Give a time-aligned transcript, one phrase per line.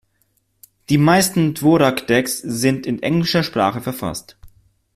[0.89, 4.35] Die meisten Dvorak-Decks sind in englischer Sprache verfasst.